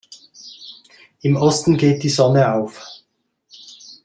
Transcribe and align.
Im 1.21 1.35
Osten 1.35 1.77
geht 1.77 2.01
die 2.01 2.09
Sonne 2.09 2.55
auf. 2.55 2.83